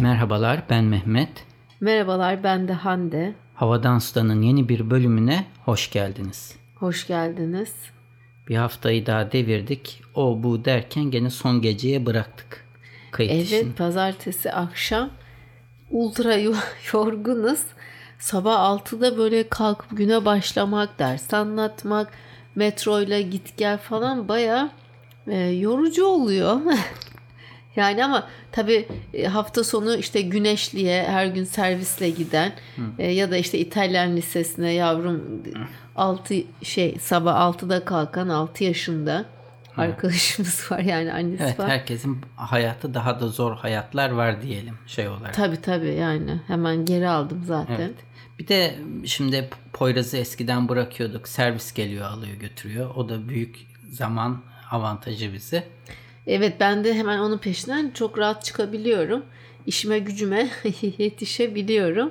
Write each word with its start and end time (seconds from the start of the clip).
Merhabalar 0.00 0.62
ben 0.70 0.84
Mehmet. 0.84 1.28
Merhabalar 1.80 2.42
ben 2.44 2.68
de 2.68 2.72
Hande. 2.72 3.34
Havadan 3.54 3.98
Sudan'ın 3.98 4.42
yeni 4.42 4.68
bir 4.68 4.90
bölümüne 4.90 5.44
hoş 5.64 5.90
geldiniz. 5.90 6.56
Hoş 6.76 7.06
geldiniz. 7.06 7.72
Bir 8.48 8.56
haftayı 8.56 9.06
daha 9.06 9.32
devirdik. 9.32 10.02
O 10.14 10.42
bu 10.42 10.64
derken 10.64 11.04
gene 11.04 11.30
son 11.30 11.62
geceye 11.62 12.06
bıraktık. 12.06 12.64
Kayıt 13.10 13.32
Evet 13.32 13.44
işini. 13.44 13.72
pazartesi 13.72 14.52
akşam 14.52 15.10
ultra 15.90 16.34
yo- 16.36 16.54
yorgunuz. 16.92 17.60
Sabah 18.18 18.54
6'da 18.78 19.18
böyle 19.18 19.48
kalkıp 19.48 19.96
güne 19.96 20.24
başlamak, 20.24 20.98
ders 20.98 21.34
anlatmak, 21.34 22.08
metroyla 22.54 23.20
git 23.20 23.56
gel 23.56 23.78
falan 23.78 24.28
baya 24.28 24.70
yorucu 25.60 26.04
oluyor. 26.04 26.56
yani 27.76 28.04
ama 28.04 28.28
tabii 28.52 28.88
e, 29.14 29.26
hafta 29.26 29.64
sonu 29.64 29.96
işte 29.96 30.20
Güneşli'ye 30.22 31.02
her 31.02 31.26
gün 31.26 31.44
servisle 31.44 32.10
giden 32.10 32.52
e, 32.98 33.10
ya 33.10 33.30
da 33.30 33.36
işte 33.36 33.58
İtalyan 33.58 34.16
lisesine 34.16 34.72
yavrum 34.72 35.42
6 35.96 36.34
şey 36.62 36.96
sabah 37.00 37.34
6'da 37.54 37.84
kalkan 37.84 38.28
6 38.28 38.64
yaşında 38.64 39.24
arkadaşımız 39.76 40.66
var 40.70 40.78
yani 40.78 41.12
annesi 41.12 41.42
Evet 41.44 41.58
var. 41.58 41.68
herkesin 41.70 42.18
hayatı 42.36 42.94
daha 42.94 43.20
da 43.20 43.28
zor 43.28 43.56
hayatlar 43.56 44.10
var 44.10 44.42
diyelim 44.42 44.74
şey 44.86 45.08
olarak. 45.08 45.34
Tabii 45.34 45.60
tabii 45.60 45.94
yani 45.94 46.40
hemen 46.46 46.84
geri 46.84 47.08
aldım 47.08 47.42
zaten. 47.46 47.74
Evet. 47.80 47.94
Bir 48.38 48.48
de 48.48 48.74
şimdi 49.04 49.50
Poyraz'ı 49.72 50.16
eskiden 50.16 50.68
bırakıyorduk. 50.68 51.28
Servis 51.28 51.72
geliyor 51.74 52.06
alıyor 52.06 52.34
götürüyor. 52.36 52.94
O 52.94 53.08
da 53.08 53.28
büyük 53.28 53.56
zaman 53.90 54.42
avantajı 54.70 55.32
bize. 55.32 55.68
Evet 56.26 56.56
ben 56.60 56.84
de 56.84 56.94
hemen 56.94 57.18
onun 57.18 57.38
peşinden 57.38 57.90
çok 57.94 58.18
rahat 58.18 58.44
çıkabiliyorum. 58.44 59.24
İşime 59.66 59.98
gücüme 59.98 60.48
yetişebiliyorum. 60.98 62.10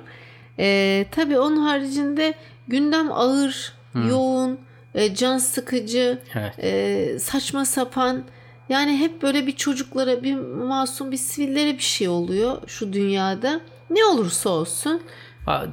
Ee, 0.58 1.06
tabii 1.10 1.38
onun 1.38 1.56
haricinde 1.56 2.34
gündem 2.68 3.12
ağır, 3.12 3.72
yoğun, 4.08 4.58
e, 4.94 5.14
can 5.14 5.38
sıkıcı, 5.38 6.18
Evet. 6.34 6.54
e, 6.58 7.18
saçma 7.18 7.64
sapan. 7.64 8.24
Yani 8.68 8.96
hep 8.98 9.22
böyle 9.22 9.46
bir 9.46 9.56
çocuklara, 9.56 10.22
bir 10.22 10.34
masum, 10.34 11.12
bir 11.12 11.16
sivillere 11.16 11.74
bir 11.74 11.82
şey 11.82 12.08
oluyor 12.08 12.62
şu 12.66 12.92
dünyada. 12.92 13.60
Ne 13.90 14.04
olursa 14.04 14.50
olsun. 14.50 15.02
Ha, 15.50 15.66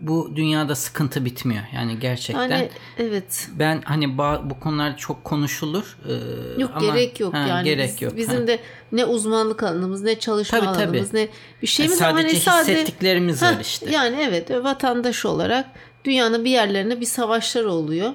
Bu 0.00 0.32
dünyada 0.36 0.74
sıkıntı 0.74 1.24
bitmiyor. 1.24 1.62
Yani 1.74 1.98
gerçekten. 1.98 2.42
Yani 2.42 2.70
evet. 2.98 3.48
Ben 3.58 3.82
hani 3.84 4.18
bu 4.18 4.60
konular 4.60 4.96
çok 4.96 5.24
konuşulur. 5.24 5.98
ee, 6.08 6.60
Yok 6.60 6.70
ama- 6.74 6.86
gerek 6.94 7.20
yok 7.20 7.34
Ha, 7.34 7.38
yani 7.38 7.64
Gerek 7.64 7.88
Biz- 7.94 8.02
yok. 8.02 8.16
bizim 8.16 8.40
ha. 8.40 8.46
de 8.46 8.58
ne 8.92 9.04
uzmanlık 9.04 9.62
alanımız 9.62 10.02
ne 10.02 10.18
çalışma 10.18 10.58
Tabii, 10.58 10.72
tabii. 10.72 10.82
alanımız 10.88 11.12
ne 11.14 11.28
bir 11.62 11.66
şeyimiz 11.66 12.00
Yani 12.00 12.12
hani 12.12 12.22
sadece 12.22 12.40
sade 12.40 12.72
hissettiklerimiz 12.72 13.42
Heh, 13.42 13.46
var 13.56 13.60
işte. 13.60 13.90
Yani 13.90 14.16
evet 14.28 14.50
vatandaş 14.50 15.24
olarak 15.26 15.66
dünyanın 16.04 16.44
bir 16.44 16.50
yerlerinde 16.50 17.00
bir 17.00 17.06
savaşlar 17.06 17.64
oluyor. 17.64 18.10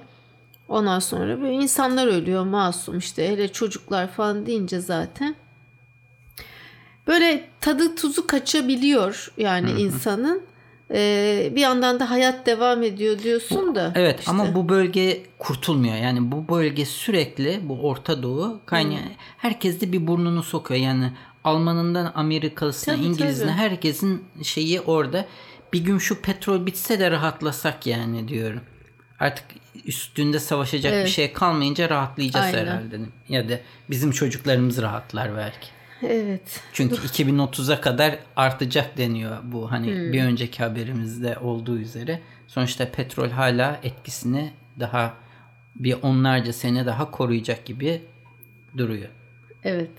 Ondan 0.70 1.00
sonra 1.00 1.42
böyle 1.42 1.54
insanlar 1.54 2.08
ölüyor 2.08 2.45
masum 2.45 2.98
işte 2.98 3.30
hele 3.30 3.52
çocuklar 3.52 4.08
falan 4.12 4.45
deyince 4.45 4.80
zaten. 4.80 5.36
Böyle 7.08 7.50
tadı 7.62 7.95
tuzu 7.95 8.28
kaçabiliyor 8.28 9.32
yani 9.38 9.72
insanın. 9.72 10.51
Ee, 10.94 11.52
bir 11.56 11.62
yandan 11.62 12.00
da 12.00 12.10
hayat 12.10 12.46
devam 12.46 12.84
ediyor 12.84 13.20
diyorsun 13.20 13.76
da. 13.76 13.92
Evet 13.96 14.20
işte. 14.20 14.32
ama 14.32 14.56
bu 14.56 14.70
bölge 14.70 15.24
kurtulmuyor. 15.40 15.96
Yani 15.96 16.32
bu 16.32 16.48
bölge 16.48 16.86
sürekli 16.86 17.60
bu 17.64 17.88
Orta 17.88 18.24
Doğu 18.24 18.60
kaynağı 18.66 19.00
herkes 19.38 19.82
de 19.82 19.92
bir 19.92 20.08
burnunu 20.08 20.44
sokuyor. 20.44 20.80
Yani 20.82 21.12
Almanından 21.44 22.12
Amerikalısına, 22.16 22.96
Tabii, 22.96 23.06
İngilizine 23.06 23.48
tabii. 23.48 23.58
herkesin 23.58 24.24
şeyi 24.44 24.82
orada. 24.82 25.26
Bir 25.74 25.80
gün 25.80 25.98
şu 25.98 26.22
petrol 26.22 26.66
bitse 26.66 27.00
de 27.00 27.12
rahatlasak 27.12 27.88
yani 27.88 28.28
diyorum. 28.28 28.62
Artık 29.20 29.46
üstünde 29.86 30.40
savaşacak 30.40 30.94
Evet. 30.94 31.06
bir 31.06 31.12
şey 31.12 31.34
kalmayınca 31.34 31.90
rahatlayacağız 31.90 32.46
Aynen. 32.46 32.66
herhalde. 32.66 33.00
Ya 33.30 33.50
da 33.50 33.60
bizim 33.90 34.12
çocuklarımız 34.12 34.82
rahatlar 34.82 35.38
belki. 35.38 35.68
Evet. 36.04 36.62
Çünkü 36.73 36.95
2030'a 36.95 37.82
kadar 37.82 38.16
artacak 38.36 38.98
deniyor 38.98 39.38
bu 39.44 39.72
hani 39.72 39.88
Hmm. 39.88 40.14
bir 40.14 40.23
önceki 40.23 40.64
haberimizde 40.64 41.38
olduğu 41.42 41.78
üzere. 41.78 42.20
Sonuçta 42.48 42.92
petrol 42.92 43.30
hala 43.30 43.80
etkisini 43.84 44.52
daha 44.80 45.14
bir 45.76 45.95
onlarca 46.02 46.54
sene 46.54 46.86
daha 46.86 47.11
koruyacak 47.11 47.66
gibi 47.66 48.02
duruyor. 48.78 49.10
Evet. 49.64 49.92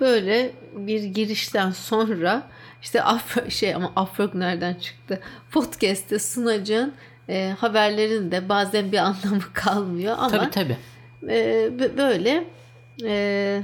Böyle 0.00 0.50
bir 0.76 1.02
girişten 1.04 1.70
sonra 1.70 2.42
işte 2.82 3.02
Afro, 3.02 3.50
şey 3.50 3.74
ama 3.74 3.92
Afrok 3.96 4.34
nereden 4.34 4.74
çıktı? 4.74 5.20
Podcast'te 5.50 6.18
sunacağın 6.18 6.92
e, 7.28 7.54
haberlerin 7.58 8.30
de 8.30 8.48
bazen 8.48 8.92
bir 8.92 8.98
anlamı 9.08 9.42
kalmıyor 9.52 10.14
ama 10.18 10.28
Tabii 10.50 10.50
tabii. 10.50 10.76
e, 11.32 11.70
böyle 11.96 12.44
e, 13.04 13.62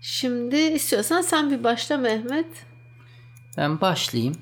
şimdi 0.00 0.56
istiyorsan 0.56 1.20
sen 1.22 1.50
bir 1.50 1.64
başla 1.64 1.96
Mehmet. 1.96 2.46
Ben 3.56 3.80
başlayayım. 3.80 4.36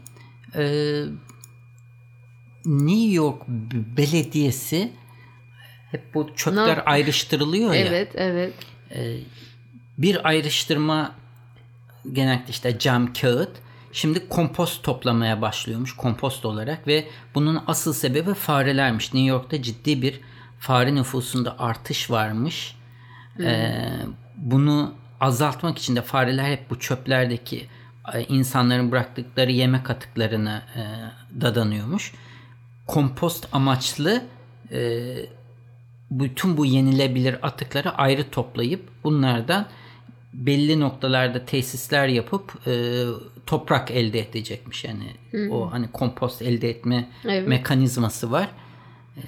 Ee, 0.55 1.03
New 2.65 3.13
York 3.13 3.43
Belediyesi 3.97 4.93
hep 5.91 6.15
bu 6.15 6.35
çöpler 6.37 6.69
yap- 6.69 6.83
ayrıştırılıyor 6.87 7.75
ya. 7.75 7.81
Evet, 7.87 8.13
evet. 8.15 8.55
bir 9.99 10.29
ayrıştırma 10.29 11.15
genellikle 12.13 12.51
işte 12.51 12.79
cam 12.79 13.13
kağıt 13.13 13.51
şimdi 13.93 14.29
kompost 14.29 14.83
toplamaya 14.83 15.43
başlıyormuş 15.43 15.97
kompost 15.97 16.45
olarak 16.45 16.87
ve 16.87 17.09
bunun 17.35 17.63
asıl 17.67 17.93
sebebi 17.93 18.35
farelermiş. 18.35 19.15
New 19.15 19.29
York'ta 19.29 19.63
ciddi 19.63 20.03
bir 20.03 20.21
fare 20.59 20.95
nüfusunda 20.95 21.59
artış 21.59 22.11
varmış. 22.11 22.77
Ee, 23.41 23.89
bunu 24.37 24.95
azaltmak 25.21 25.79
için 25.79 25.97
de 25.97 26.03
fareler 26.03 26.51
hep 26.51 26.71
bu 26.71 26.79
çöplerdeki 26.79 27.67
e, 28.15 28.25
insanların 28.25 28.93
bıraktıkları 28.93 29.53
yemek 29.53 29.91
atıklarına 29.91 30.63
e, 30.77 30.83
dadanıyormuş. 31.41 32.13
Kompost 32.87 33.49
amaçlı 33.53 34.25
e, 34.73 35.03
bütün 36.11 36.57
bu 36.57 36.67
yenilebilir 36.67 37.47
atıkları 37.47 37.91
ayrı 37.91 38.31
toplayıp 38.31 38.89
bunlardan 39.05 39.67
belli 40.33 40.81
noktalarda 40.81 41.45
tesisler 41.45 42.09
yapıp 42.09 42.67
e, 42.67 43.05
toprak 43.47 43.91
elde 43.91 44.21
edecekmiş 44.21 44.85
yani 44.85 45.17
o 45.51 45.73
hani 45.73 45.89
kompost 45.93 46.43
elde 46.43 46.71
etme 46.71 47.09
Evet. 47.25 47.49
mekanizması 47.49 48.31
var. 48.33 48.49
E, 49.17 49.21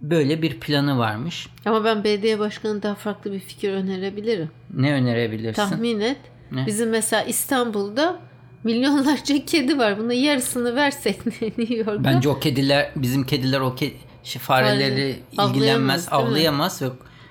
böyle 0.00 0.42
bir 0.42 0.60
planı 0.60 0.98
varmış. 0.98 1.48
Ama 1.64 1.84
ben 1.84 2.04
belediye 2.04 2.38
başkanı 2.38 2.82
daha 2.82 2.94
farklı 2.94 3.32
bir 3.32 3.40
fikir 3.40 3.72
önerebilirim. 3.72 4.50
Ne 4.74 4.92
önerebilirsin? 4.92 5.62
Tahmin 5.62 6.00
et. 6.00 6.18
Ne? 6.52 6.66
Bizim 6.66 6.90
mesela 6.90 7.22
İstanbul'da 7.22 8.20
milyonlarca 8.64 9.44
kedi 9.46 9.78
var. 9.78 9.98
Bunun 9.98 10.12
yarısını 10.12 10.76
versek 10.76 11.26
New 11.42 11.74
York'ta. 11.74 12.04
Bence 12.04 12.28
o 12.28 12.40
kediler 12.40 12.92
bizim 12.96 13.26
kediler 13.26 13.60
o 13.60 13.74
ke 13.74 13.92
şey, 14.24 14.42
fareleri 14.42 15.16
Fare- 15.36 15.50
ilgilenmez, 15.50 16.08
avlayamaz, 16.10 16.82
ve 16.82 16.88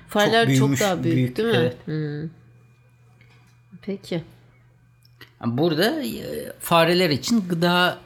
Fareler 0.07 0.41
çok, 0.41 0.47
büyümüş, 0.47 0.81
daha 0.81 1.03
büyük, 1.03 1.37
değil 1.37 1.49
mi? 1.49 1.55
Evet. 1.55 1.75
Hmm. 1.85 2.29
Peki. 3.81 4.23
Burada 5.45 6.03
e, 6.03 6.51
fareler 6.59 7.09
için 7.09 7.43
gıda 7.49 7.97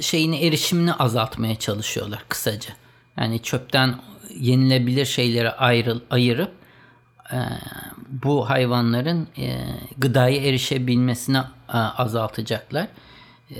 şeyini 0.00 0.46
erişimini 0.46 0.92
azaltmaya 0.92 1.56
çalışıyorlar 1.56 2.24
kısaca. 2.28 2.70
Yani 3.18 3.42
çöpten 3.42 3.94
yenilebilir 4.34 5.04
şeyleri 5.04 5.50
ayrı, 5.50 6.00
ayırıp 6.10 6.52
e, 7.32 7.38
bu 8.08 8.50
hayvanların 8.50 9.28
e, 9.38 9.58
gıdaya 9.98 10.42
erişebilmesini 10.42 11.38
e, 11.68 11.76
azaltacaklar. 11.76 12.88
E, 13.50 13.56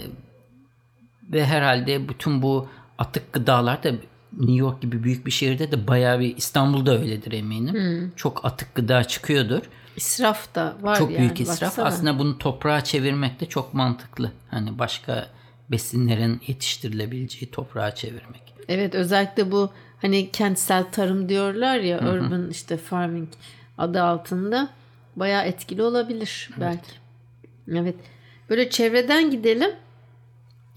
ve 1.33 1.47
herhalde 1.47 2.09
bütün 2.09 2.43
bu 2.43 2.69
atık 2.99 3.33
gıdalar 3.33 3.83
da 3.83 3.91
New 4.33 4.55
York 4.55 4.83
gibi 4.83 5.05
büyük 5.05 5.27
bir 5.27 5.31
şehirde 5.31 5.73
de 5.73 5.89
bayağı 5.89 6.21
bir 6.21 6.37
İstanbul'da 6.37 6.99
öyledir 6.99 7.33
eminim. 7.33 8.13
Çok 8.17 8.45
atık 8.45 8.75
gıda 8.75 9.05
çıkıyordur. 9.05 9.63
İsraf 9.97 10.55
da 10.55 10.77
var 10.83 10.99
Çok 10.99 11.11
yani. 11.11 11.19
büyük 11.19 11.41
israf. 11.41 11.63
baksana. 11.63 11.87
Aslında 11.87 12.19
bunu 12.19 12.39
toprağa 12.39 12.85
çevirmek 12.85 13.41
de 13.41 13.47
çok 13.47 13.75
mantıklı. 13.75 14.33
Hani 14.51 14.79
başka 14.79 15.29
besinlerin 15.71 16.41
yetiştirilebileceği 16.47 17.51
toprağa 17.51 17.95
çevirmek. 17.95 18.55
Evet 18.69 18.95
özellikle 18.95 19.53
bu 19.53 19.71
hani 20.01 20.31
kentsel 20.31 20.85
tarım 20.93 21.29
diyorlar 21.29 21.79
ya 21.79 21.99
urban 21.99 22.51
işte 22.51 22.77
farming 22.77 23.29
adı 23.79 24.03
altında 24.03 24.71
bayağı 25.17 25.45
etkili 25.45 25.83
olabilir 25.83 26.51
belki. 26.61 26.91
Evet. 27.73 27.95
Böyle 28.51 28.71
çevreden 28.71 29.31
gidelim. 29.31 29.71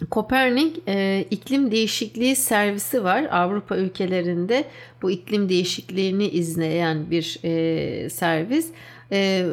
Kopernik 0.10 0.78
e, 0.88 1.26
iklim 1.32 1.72
değişikliği 1.72 2.36
servisi 2.36 3.04
var. 3.04 3.28
Avrupa 3.32 3.78
ülkelerinde 3.78 4.66
bu 5.02 5.12
iklim 5.12 5.50
değişikliğini 5.50 6.28
izleyen 6.28 7.12
bir 7.12 7.40
e, 7.44 8.10
servis. 8.10 8.68
E, 9.12 9.46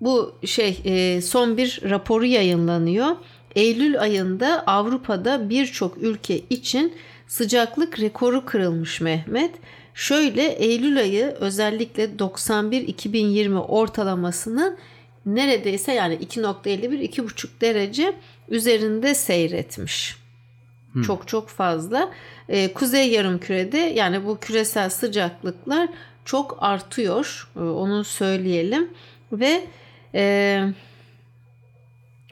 bu 0.00 0.34
şey 0.44 0.80
e, 0.84 1.20
son 1.20 1.56
bir 1.56 1.80
raporu 1.90 2.24
yayınlanıyor. 2.24 3.16
Eylül 3.56 4.00
ayında 4.00 4.64
Avrupa'da 4.66 5.50
birçok 5.50 5.98
ülke 6.02 6.38
için 6.38 6.94
sıcaklık 7.26 8.00
rekoru 8.00 8.44
kırılmış 8.44 9.00
Mehmet. 9.00 9.54
Şöyle 9.94 10.42
Eylül 10.42 10.98
ayı 10.98 11.26
özellikle 11.40 12.04
91-2020 12.04 13.58
ortalamasının 13.58 14.76
neredeyse 15.26 15.92
yani 15.92 16.14
2.51-2.5 16.14 17.46
derece 17.60 18.14
üzerinde 18.48 19.14
seyretmiş. 19.14 20.16
Hmm. 20.92 21.02
Çok 21.02 21.28
çok 21.28 21.48
fazla. 21.48 22.10
Ee, 22.48 22.72
Kuzey 22.72 23.10
Yarımküre'de 23.10 23.78
yani 23.78 24.26
bu 24.26 24.38
küresel 24.38 24.90
sıcaklıklar 24.90 25.88
çok 26.24 26.56
artıyor. 26.60 27.48
Ee, 27.56 27.60
onu 27.60 28.04
söyleyelim. 28.04 28.90
Ve 29.32 29.64
e, 30.14 30.62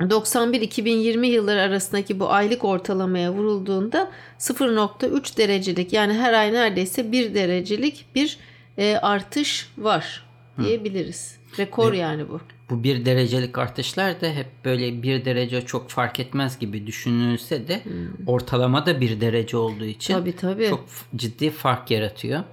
91-2020 0.04 1.26
yılları 1.26 1.60
arasındaki 1.60 2.20
bu 2.20 2.31
aylık 2.31 2.64
ortalamaya 2.64 3.32
vurulduğunda 3.32 4.10
0.3 4.38 5.37
derecelik 5.37 5.93
yani 5.93 6.12
her 6.12 6.32
ay 6.32 6.52
neredeyse 6.52 7.12
1 7.12 7.34
derecelik 7.34 8.06
bir 8.14 8.38
e, 8.78 8.96
artış 8.96 9.69
var 9.78 10.25
diyebiliriz. 10.62 11.38
Rekor 11.58 11.93
yani 11.93 12.28
bu. 12.28 12.40
Bu 12.70 12.82
bir 12.82 13.04
derecelik 13.04 13.58
artışlar 13.58 14.20
da 14.20 14.26
hep 14.26 14.46
böyle 14.64 15.02
bir 15.02 15.25
derece 15.25 15.66
çok 15.66 15.90
fark 15.90 16.20
etmez 16.20 16.58
gibi 16.58 16.87
düşünülse 16.87 17.69
de 17.69 17.84
hmm. 17.84 18.26
ortalama 18.26 18.87
da 18.87 19.00
bir 19.00 19.20
derece 19.20 19.56
olduğu 19.56 19.84
için 19.84 20.14
tabii, 20.14 20.37
tabii. 20.37 20.69
çok 20.69 20.84
ciddi 21.16 21.50
fark 21.50 21.90
yaratıyor. 21.90 22.44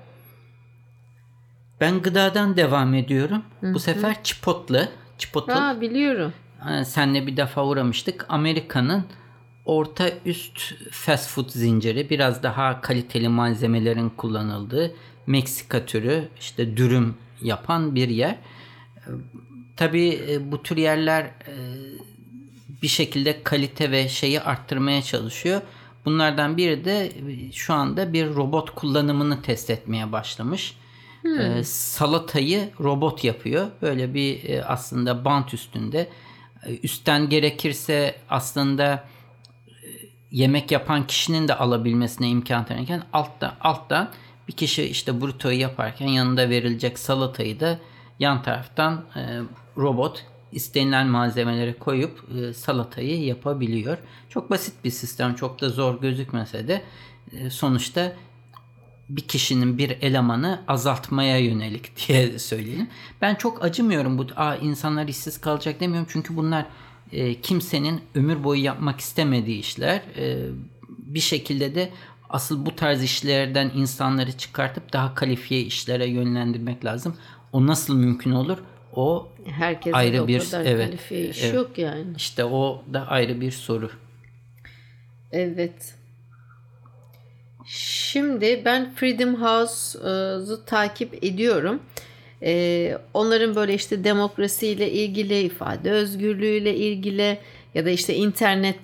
Ben 1.81 2.01
gıdadan 2.01 2.57
devam 2.57 2.93
ediyorum. 2.93 3.43
Hı-hı. 3.59 3.73
Bu 3.73 3.79
sefer 3.79 4.23
Chipotle. 4.23 4.89
Chipotle. 5.17 5.53
Ha 5.53 5.81
biliyorum. 5.81 6.33
Senle 6.85 7.27
bir 7.27 7.37
defa 7.37 7.65
uğramıştık. 7.65 8.25
Amerika'nın 8.29 9.05
orta 9.65 10.09
üst 10.25 10.73
fast 10.91 11.29
food 11.29 11.49
zinciri 11.49 12.09
biraz 12.09 12.43
daha 12.43 12.81
kaliteli 12.81 13.29
malzemelerin 13.29 14.09
kullanıldığı 14.09 14.95
Meksika 15.27 15.85
türü 15.85 16.27
işte 16.39 16.77
dürüm 16.77 17.15
yapan 17.41 17.95
bir 17.95 18.09
yer. 18.09 18.35
Tabii 19.75 20.21
e, 20.29 20.51
bu 20.51 20.63
tür 20.63 20.77
yerler 20.77 21.23
e, 21.23 21.53
bir 22.81 22.87
şekilde 22.87 23.43
kalite 23.43 23.91
ve 23.91 24.09
şeyi 24.09 24.41
arttırmaya 24.41 25.01
çalışıyor. 25.01 25.61
Bunlardan 26.05 26.57
biri 26.57 26.85
de 26.85 27.05
e, 27.05 27.51
şu 27.51 27.73
anda 27.73 28.13
bir 28.13 28.35
robot 28.35 28.75
kullanımını 28.75 29.41
test 29.41 29.69
etmeye 29.69 30.11
başlamış. 30.11 30.77
Hmm. 31.21 31.63
Salatayı 31.63 32.69
robot 32.79 33.23
yapıyor. 33.23 33.67
Böyle 33.81 34.13
bir 34.13 34.41
aslında 34.73 35.25
bant 35.25 35.53
üstünde. 35.53 36.09
Üstten 36.83 37.29
gerekirse 37.29 38.15
aslında 38.29 39.05
yemek 40.31 40.71
yapan 40.71 41.07
kişinin 41.07 41.47
de 41.47 41.55
alabilmesine 41.55 42.29
imkan 42.29 42.65
tanırken 42.65 43.03
altta 43.13 43.57
alttan 43.61 44.11
bir 44.47 44.53
kişi 44.53 44.83
işte 44.83 45.21
brutoyu 45.21 45.59
yaparken 45.59 46.07
yanında 46.07 46.49
verilecek 46.49 46.99
salatayı 46.99 47.59
da 47.59 47.79
yan 48.19 48.43
taraftan 48.43 49.05
robot 49.77 50.25
istenilen 50.51 51.07
malzemeleri 51.07 51.79
koyup 51.79 52.25
e, 52.37 52.53
salatayı 52.53 53.23
yapabiliyor. 53.23 53.97
Çok 54.29 54.49
basit 54.49 54.73
bir 54.83 54.91
sistem. 54.91 55.35
Çok 55.35 55.61
da 55.61 55.69
zor 55.69 56.01
gözükmese 56.01 56.67
de 56.67 56.81
e, 57.31 57.49
sonuçta 57.49 58.13
bir 59.09 59.21
kişinin 59.21 59.77
bir 59.77 59.89
elemanı 60.01 60.61
azaltmaya 60.67 61.37
yönelik 61.37 61.91
diye 62.07 62.39
söyleyelim. 62.39 62.87
Ben 63.21 63.35
çok 63.35 63.63
acımıyorum 63.63 64.17
bu 64.17 64.27
Aa, 64.35 64.55
insanlar 64.55 65.07
işsiz 65.07 65.41
kalacak 65.41 65.79
demiyorum 65.79 66.07
çünkü 66.11 66.35
bunlar 66.35 66.65
e, 67.11 67.41
kimsenin 67.41 68.01
ömür 68.15 68.43
boyu 68.43 68.63
yapmak 68.63 68.99
istemediği 68.99 69.59
işler. 69.59 70.01
E, 70.17 70.37
bir 70.87 71.19
şekilde 71.19 71.75
de 71.75 71.89
asıl 72.29 72.65
bu 72.65 72.75
tarz 72.75 73.03
işlerden 73.03 73.71
insanları 73.75 74.31
çıkartıp 74.31 74.93
daha 74.93 75.15
kalifiye 75.15 75.61
işlere 75.61 76.07
yönlendirmek 76.07 76.85
lazım. 76.85 77.15
O 77.53 77.67
nasıl 77.67 77.95
mümkün 77.95 78.31
olur? 78.31 78.57
O 78.95 79.31
Herkese 79.45 79.95
ayrı 79.95 80.27
bir 80.27 80.39
kadar 80.39 80.65
evet, 80.65 80.85
kalifiye 80.85 81.29
iş 81.29 81.43
evet. 81.43 81.53
yok 81.53 81.77
yani. 81.77 82.05
İşte 82.17 82.45
o 82.45 82.83
da 82.93 83.07
ayrı 83.07 83.41
bir 83.41 83.51
soru. 83.51 83.91
Evet. 85.31 85.98
Şimdi 87.65 88.61
ben 88.65 88.93
Freedom 88.95 89.35
House'u 89.35 90.65
takip 90.65 91.23
ediyorum. 91.23 91.79
Ee, 92.43 92.97
onların 93.13 93.55
böyle 93.55 93.73
işte 93.73 94.03
demokrasiyle 94.03 94.91
ilgili, 94.91 95.39
ifade 95.39 95.91
özgürlüğüyle 95.91 96.75
ilgili 96.75 97.37
ya 97.73 97.85
da 97.85 97.89
işte 97.89 98.15
internetle 98.15 98.77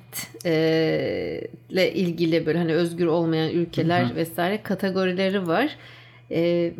ilgili 1.94 2.46
böyle 2.46 2.58
hani 2.58 2.74
özgür 2.74 3.06
olmayan 3.06 3.50
ülkeler 3.50 4.04
hı 4.04 4.10
hı. 4.10 4.16
vesaire 4.16 4.64
kategorileri 4.64 5.48
var. 5.48 5.78
Ee, 6.32 6.74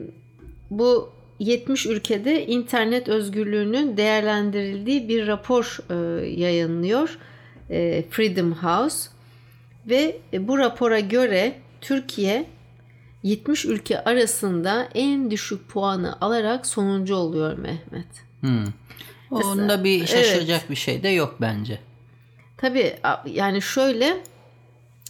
bu 0.70 1.16
70 1.40 1.86
ülkede 1.86 2.46
internet 2.46 3.08
özgürlüğünün 3.08 3.98
değerlendirildiği 3.98 5.10
bir 5.10 5.28
rapor 5.28 5.78
e, 5.90 5.96
yayınlıyor 6.28 7.18
e, 7.70 8.04
Freedom 8.10 8.54
House 8.54 9.10
ve 9.90 10.18
e, 10.34 10.48
bu 10.48 10.58
rapora 10.58 11.00
göre 11.00 11.54
Türkiye 11.88 12.46
70 13.24 13.66
ülke 13.66 14.04
arasında 14.04 14.88
en 14.96 15.32
düşük 15.32 15.70
puanı 15.70 16.18
alarak 16.22 16.66
sonuncu 16.66 17.16
oluyor 17.16 17.58
Mehmet. 17.58 18.08
Hmm. 18.40 18.66
Onda 19.32 19.84
bir 19.84 20.06
şaşıracak 20.06 20.60
evet. 20.60 20.70
bir 20.70 20.76
şey 20.76 21.04
de 21.04 21.10
yok 21.10 21.36
bence. 21.42 21.80
Tabii 22.58 22.96
yani 23.26 23.62
şöyle 23.62 24.18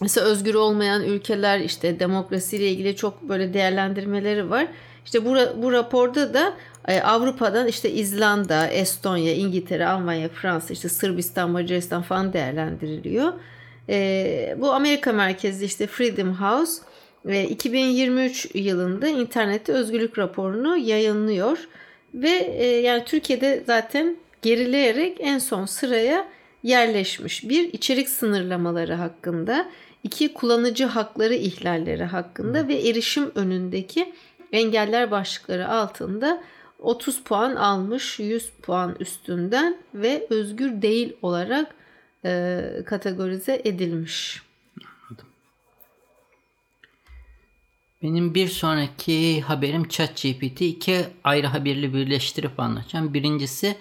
mesela 0.01 0.27
özgür 0.27 0.53
olmayan 0.53 1.03
ülkeler 1.03 1.59
işte 1.59 1.99
demokrasiyle 1.99 2.71
ilgili 2.71 2.95
çok 2.95 3.21
böyle 3.21 3.53
değerlendirmeleri 3.53 4.49
var. 4.49 4.67
İşte 5.05 5.25
bu, 5.25 5.35
bu 5.63 5.71
raporda 5.71 6.33
da 6.33 6.53
e, 6.87 7.01
Avrupa'dan 7.01 7.67
işte 7.67 7.91
İzlanda, 7.91 8.67
Estonya, 8.67 9.33
İngiltere, 9.33 9.87
Almanya, 9.87 10.29
Fransa, 10.29 10.73
işte 10.73 10.89
Sırbistan, 10.89 11.49
Macaristan 11.49 12.01
falan 12.01 12.33
değerlendiriliyor. 12.33 13.33
E, 13.89 14.55
bu 14.57 14.73
Amerika 14.73 15.13
merkezli 15.13 15.65
işte 15.65 15.87
Freedom 15.87 16.33
House 16.33 16.81
ve 17.25 17.47
2023 17.47 18.47
yılında 18.53 19.07
internette 19.07 19.73
özgürlük 19.73 20.19
raporunu 20.19 20.77
yayınlıyor 20.77 21.57
ve 22.13 22.29
e, 22.29 22.65
yani 22.65 23.05
Türkiye'de 23.05 23.63
zaten 23.67 24.15
gerileyerek 24.41 25.17
en 25.19 25.39
son 25.39 25.65
sıraya 25.65 26.27
yerleşmiş. 26.63 27.49
Bir 27.49 27.73
içerik 27.73 28.09
sınırlamaları 28.09 28.93
hakkında, 28.93 29.69
iki 30.03 30.33
kullanıcı 30.33 30.85
hakları 30.85 31.33
ihlalleri 31.33 32.03
hakkında 32.03 32.67
ve 32.67 32.75
erişim 32.75 33.31
önündeki 33.35 34.13
engeller 34.51 35.11
başlıkları 35.11 35.69
altında 35.69 36.43
30 36.79 37.23
puan 37.23 37.55
almış 37.55 38.19
100 38.19 38.49
puan 38.49 38.95
üstünden 38.99 39.77
ve 39.93 40.27
özgür 40.29 40.81
değil 40.81 41.13
olarak 41.21 41.75
e, 42.25 42.83
kategorize 42.85 43.61
edilmiş. 43.65 44.41
Benim 48.03 48.35
bir 48.35 48.47
sonraki 48.47 49.41
haberim 49.41 49.87
ChatGPT 49.87 50.61
iki 50.61 51.05
ayrı 51.23 51.47
haberli 51.47 51.93
birleştirip 51.93 52.59
anlatacağım. 52.59 53.13
Birincisi 53.13 53.77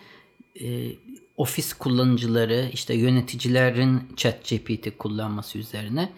e, 0.61 0.93
ofis 1.37 1.73
kullanıcıları 1.73 2.71
işte 2.73 2.95
yöneticilerin 2.95 4.03
ChatGPT 4.17 4.99
kullanması 4.99 5.59
üzerine. 5.59 6.13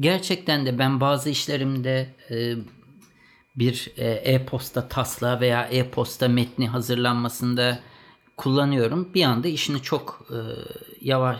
Gerçekten 0.00 0.66
de 0.66 0.78
ben 0.78 1.00
bazı 1.00 1.30
işlerimde 1.30 2.14
e, 2.30 2.54
bir 3.56 3.92
e, 3.96 4.10
e-posta 4.10 4.88
taslağı 4.88 5.40
veya 5.40 5.64
e-posta 5.64 6.28
metni 6.28 6.68
hazırlanmasında 6.68 7.80
kullanıyorum. 8.36 9.08
Bir 9.14 9.22
anda 9.22 9.48
işini 9.48 9.82
çok 9.82 10.26
e, 10.30 10.38
yavaş 11.00 11.38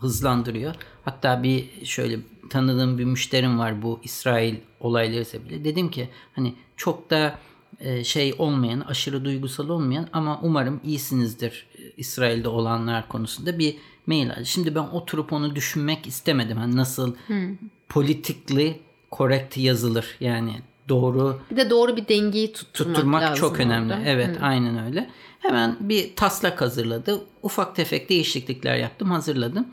hızlandırıyor. 0.00 0.74
Hatta 1.04 1.42
bir 1.42 1.86
şöyle 1.86 2.18
tanıdığım 2.50 2.98
bir 2.98 3.04
müşterim 3.04 3.58
var 3.58 3.82
bu 3.82 4.00
İsrail 4.02 4.56
olayları 4.80 5.24
sebebiyle. 5.24 5.64
Dedim 5.64 5.90
ki 5.90 6.08
hani 6.34 6.54
çok 6.76 7.10
da 7.10 7.38
e, 7.80 8.04
şey 8.04 8.34
olmayan, 8.38 8.80
aşırı 8.80 9.24
duygusal 9.24 9.68
olmayan 9.68 10.08
ama 10.12 10.40
umarım 10.42 10.80
iyisinizdir 10.84 11.66
İsrail'de 11.96 12.48
olanlar 12.48 13.08
konusunda 13.08 13.58
bir 13.58 13.76
mail. 14.06 14.44
Şimdi 14.44 14.74
ben 14.74 14.80
oturup 14.80 15.32
onu 15.32 15.54
düşünmek 15.54 16.06
istemedim. 16.06 16.56
Hani 16.56 16.76
nasıl 16.76 17.14
hmm. 17.26 17.56
politically 17.88 18.80
correct 19.12 19.56
yazılır 19.56 20.16
yani 20.20 20.52
doğru 20.88 21.40
bir 21.50 21.56
de 21.56 21.70
doğru 21.70 21.96
bir 21.96 22.08
dengeyi 22.08 22.52
tutturmak, 22.52 22.94
tutturmak 22.96 23.22
lazım 23.22 23.40
çok 23.40 23.60
önemli. 23.60 23.92
Orada. 23.92 24.04
Evet, 24.06 24.40
Hı. 24.40 24.44
aynen 24.44 24.86
öyle. 24.86 25.10
Hemen 25.38 25.76
bir 25.80 26.16
taslak 26.16 26.60
hazırladı. 26.60 27.20
Ufak 27.42 27.76
tefek 27.76 28.08
değişiklikler 28.08 28.76
yaptım, 28.76 29.10
hazırladım. 29.10 29.66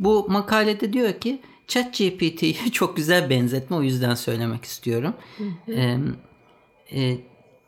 Bu 0.00 0.26
makalede 0.28 0.92
diyor 0.92 1.12
ki 1.20 1.40
ChatGPT'yi 1.68 2.56
çok 2.72 2.96
güzel 2.96 3.30
benzetme 3.30 3.76
o 3.76 3.82
yüzden 3.82 4.14
söylemek 4.14 4.64
istiyorum. 4.64 5.14
Ee, 5.68 5.98
e, 6.92 7.18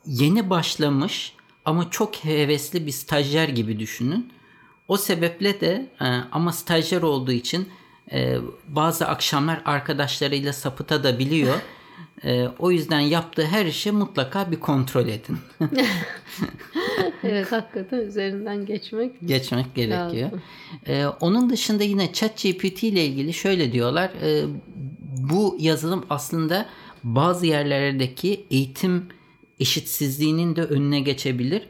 yeni 0.06 0.50
başlamış 0.50 1.34
ama 1.64 1.90
çok 1.90 2.16
hevesli 2.16 2.86
bir 2.86 2.92
stajyer 2.92 3.48
gibi 3.48 3.78
düşünün. 3.78 4.32
O 4.88 4.96
sebeple 4.96 5.60
de 5.60 5.90
e, 6.00 6.04
ama 6.32 6.52
stajyer 6.52 7.02
olduğu 7.02 7.32
için 7.32 7.68
e, 8.12 8.36
bazı 8.68 9.08
akşamlar 9.08 9.62
arkadaşlarıyla 9.64 10.52
sapıta 10.52 11.04
da 11.04 11.18
biliyor. 11.18 11.54
E, 12.24 12.48
o 12.58 12.70
yüzden 12.70 13.00
yaptığı 13.00 13.46
her 13.46 13.66
işi 13.66 13.92
mutlaka 13.92 14.50
bir 14.50 14.60
kontrol 14.60 15.08
edin. 15.08 15.38
evet 17.22 17.52
hakikaten 17.52 17.98
üzerinden 17.98 18.66
geçmek 18.66 19.12
geçmek 19.24 19.74
gerekiyor. 19.74 20.30
Ee, 20.86 21.06
onun 21.06 21.50
dışında 21.50 21.84
yine 21.84 22.12
ChatGPT 22.12 22.82
ile 22.82 23.04
ilgili 23.04 23.32
şöyle 23.32 23.72
diyorlar. 23.72 24.10
E, 24.22 24.44
bu 25.30 25.56
yazılım 25.60 26.04
aslında 26.10 26.66
bazı 27.04 27.46
yerlerdeki 27.46 28.46
eğitim 28.50 29.06
eşitsizliğinin 29.60 30.56
de 30.56 30.62
önüne 30.62 31.00
geçebilir. 31.00 31.62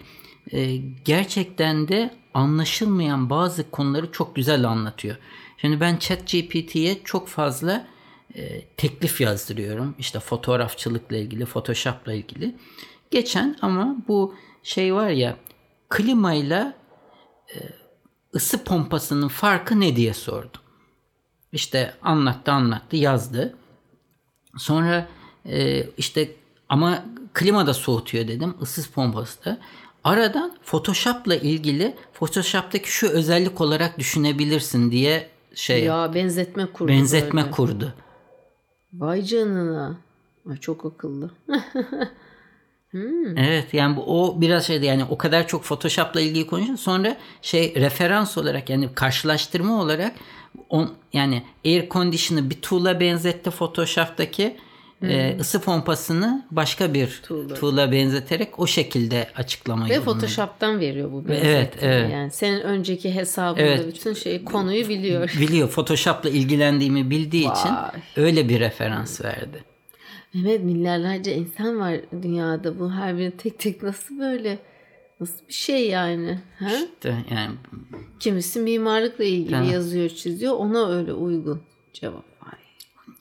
E, 0.52 0.76
gerçekten 1.04 1.88
de 1.88 2.11
anlaşılmayan 2.35 3.31
bazı 3.31 3.71
konuları 3.71 4.12
çok 4.12 4.37
güzel 4.37 4.64
anlatıyor. 4.69 5.16
Şimdi 5.57 5.81
ben 5.81 5.97
ChatGPT'ye 5.97 6.99
çok 7.04 7.28
fazla 7.28 7.87
e, 8.34 8.64
teklif 8.76 9.20
yazdırıyorum. 9.20 9.94
İşte 9.98 10.20
fotoğrafçılıkla 10.20 11.16
ilgili, 11.16 11.44
Photoshop'la 11.46 12.12
ilgili. 12.12 12.54
Geçen 13.10 13.56
ama 13.62 13.96
bu 14.08 14.34
şey 14.62 14.94
var 14.94 15.08
ya 15.08 15.36
klimayla 15.88 16.74
e, 17.54 17.56
ısı 18.34 18.64
pompasının 18.64 19.28
farkı 19.28 19.80
ne 19.80 19.96
diye 19.96 20.14
sordum. 20.14 20.60
İşte 21.52 21.94
anlattı 22.02 22.52
anlattı 22.52 22.96
yazdı. 22.96 23.56
Sonra 24.56 25.08
e, 25.46 25.86
işte 25.96 26.30
ama 26.68 27.04
klima 27.32 27.66
da 27.66 27.74
soğutuyor 27.74 28.28
dedim. 28.28 28.54
ısı 28.62 28.92
pompası 28.92 29.44
da. 29.44 29.58
Aradan 30.04 30.56
Photoshop'la 30.64 31.36
ilgili 31.36 31.94
Photoshop'taki 32.12 32.92
şu 32.92 33.08
özellik 33.08 33.60
olarak 33.60 33.98
düşünebilirsin 33.98 34.90
diye 34.90 35.30
şey 35.54 35.84
ya 35.84 36.14
benzetme 36.14 36.66
kurdu. 36.66 36.92
Benzetme 36.92 37.42
böyle. 37.42 37.50
kurdu. 37.50 37.94
Vay 38.98 39.22
canına. 39.22 39.96
Ay 40.50 40.56
çok 40.56 40.84
akıllı. 40.84 41.30
hmm. 42.90 43.38
Evet 43.38 43.74
yani 43.74 43.96
bu, 43.96 44.02
o 44.06 44.40
biraz 44.40 44.66
şeydi 44.66 44.86
yani 44.86 45.04
o 45.10 45.18
kadar 45.18 45.48
çok 45.48 45.64
Photoshop'la 45.64 46.20
ilgili 46.20 46.46
konuşuyor. 46.46 46.78
Sonra 46.78 47.16
şey 47.42 47.74
referans 47.74 48.38
olarak 48.38 48.70
yani 48.70 48.94
karşılaştırma 48.94 49.80
olarak 49.80 50.14
on, 50.68 50.94
yani 51.12 51.42
air 51.64 51.88
condition'ı 51.88 52.50
bir 52.50 52.62
tool'a 52.62 53.00
benzetti 53.00 53.50
Photoshop'taki 53.50 54.56
hmm. 55.04 55.11
e, 55.11 55.37
ısı 55.40 55.61
pompasını 55.61 56.46
başka 56.50 56.94
bir 56.94 57.23
tool'a 57.61 57.92
benzeterek 57.92 58.58
o 58.58 58.66
şekilde 58.66 59.26
açıklama 59.37 59.88
Ve 59.88 60.00
Photoshop'tan 60.00 60.80
veriyor 60.80 61.12
bu 61.12 61.28
benzetme. 61.28 61.50
Evet, 61.50 61.75
evet. 61.82 62.12
Yani 62.12 62.30
senin 62.30 62.61
önceki 62.61 63.14
hesabında 63.14 63.62
evet. 63.62 63.87
bütün 63.87 64.14
şey 64.14 64.44
konuyu 64.44 64.88
biliyor. 64.88 65.34
Biliyor. 65.40 65.68
Photoshop'la 65.68 66.30
ilgilendiğimi 66.30 67.11
bildiği 67.11 67.49
Vay. 67.49 67.52
için 67.52 67.70
öyle 68.16 68.49
bir 68.49 68.61
referans 68.61 69.25
verdi. 69.25 69.64
Mehmet 70.34 70.64
milyarlarca 70.64 71.32
insan 71.32 71.80
var 71.80 72.00
dünyada. 72.23 72.78
Bu 72.78 72.92
her 72.92 73.18
biri 73.18 73.30
tek 73.30 73.58
tek 73.58 73.82
nasıl 73.82 74.18
böyle 74.18 74.58
Nasıl 75.20 75.49
bir 75.49 75.52
şey 75.52 75.88
yani? 75.88 76.40
Ha? 76.58 76.70
İşte 76.75 77.25
yani. 77.30 77.54
Kimisi 78.20 78.61
mimarlıkla 78.61 79.25
ilgili 79.25 79.50
tamam. 79.50 79.70
yazıyor, 79.70 80.08
çiziyor. 80.08 80.54
Ona 80.54 80.88
öyle 80.88 81.12
uygun 81.12 81.62
cevap. 81.92 82.25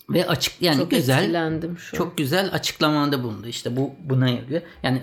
Ve 0.10 0.28
açık 0.28 0.62
yani 0.62 0.78
çok 0.78 0.92
güzel. 0.92 1.52
şu 1.78 1.98
Çok 1.98 2.18
güzel 2.18 2.50
açıklamada 2.54 3.24
bulundu. 3.24 3.48
İşte 3.48 3.76
bu 3.76 3.96
buna 4.04 4.30
yarıyor. 4.30 4.62
Yani 4.84 5.02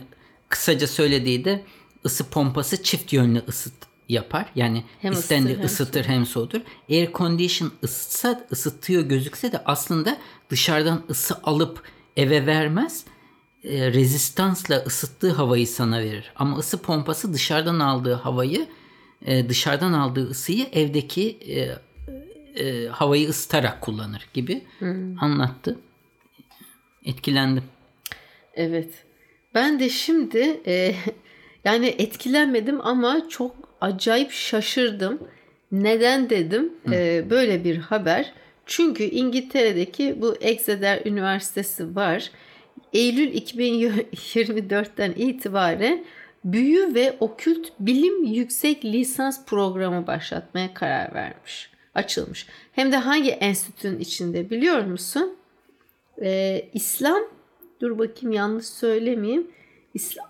kısaca 0.48 0.86
söylediği 0.86 1.44
de 1.44 1.64
ısı 2.04 2.30
pompası 2.30 2.82
çift 2.82 3.12
yönlü 3.12 3.42
ısıt 3.48 3.74
yapar. 4.08 4.46
Yani 4.54 4.84
hem 5.00 5.12
istendiği 5.12 5.54
ısıtır, 5.54 5.84
ısıtır 5.84 6.04
hem, 6.04 6.14
hem 6.14 6.26
soğutur. 6.26 6.60
Air 6.90 7.12
condition 7.12 7.72
ısıtsa 7.84 8.46
ısıtıyor 8.52 9.02
gözükse 9.02 9.52
de 9.52 9.62
aslında 9.64 10.18
dışarıdan 10.50 11.02
ısı 11.10 11.40
alıp 11.44 11.82
eve 12.16 12.46
vermez 12.46 13.04
e, 13.64 13.92
rezistansla 13.92 14.76
ısıttığı 14.76 15.32
havayı 15.32 15.66
sana 15.66 16.00
verir. 16.00 16.32
Ama 16.36 16.56
ısı 16.58 16.78
pompası 16.78 17.34
dışarıdan 17.34 17.80
aldığı 17.80 18.14
havayı 18.14 18.68
e, 19.26 19.48
dışarıdan 19.48 19.92
aldığı 19.92 20.30
ısıyı 20.30 20.66
evdeki 20.72 21.30
e, 21.30 21.78
e, 22.56 22.86
havayı 22.86 23.28
ısıtarak 23.28 23.80
kullanır 23.80 24.26
gibi 24.34 24.62
hmm. 24.78 25.22
anlattı. 25.22 25.78
Etkilendim. 27.04 27.64
Evet. 28.54 28.90
Ben 29.54 29.80
de 29.80 29.88
şimdi 29.88 30.60
e, 30.66 30.94
yani 31.64 31.86
etkilenmedim 31.86 32.80
ama 32.80 33.28
çok 33.28 33.56
acayip 33.80 34.32
şaşırdım. 34.32 35.18
Neden 35.72 36.30
dedim? 36.30 36.72
E, 36.92 37.30
böyle 37.30 37.64
bir 37.64 37.76
haber. 37.76 38.32
Çünkü 38.66 39.04
İngiltere'deki 39.04 40.16
bu 40.20 40.36
Exeter 40.40 41.02
Üniversitesi 41.06 41.96
var 41.96 42.30
Eylül 42.92 43.34
2024'ten 43.34 45.12
itibaren 45.16 46.04
büyü 46.44 46.94
ve 46.94 47.16
okült 47.20 47.68
bilim 47.80 48.24
yüksek 48.24 48.84
lisans 48.84 49.46
programı 49.46 50.06
başlatmaya 50.06 50.74
karar 50.74 51.14
vermiş. 51.14 51.69
Açılmış. 51.94 52.46
Hem 52.72 52.92
de 52.92 52.96
hangi 52.96 53.30
enstitünün 53.30 54.00
içinde 54.00 54.50
biliyor 54.50 54.84
musun? 54.84 55.36
Ee, 56.22 56.68
İslam, 56.74 57.22
dur 57.80 57.98
bakayım 57.98 58.32
yanlış 58.32 58.66
söylemeyeyim. 58.66 59.46